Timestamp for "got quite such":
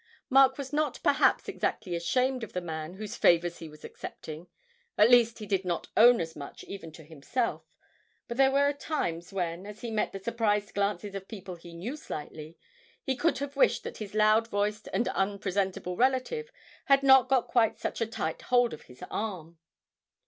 17.29-18.01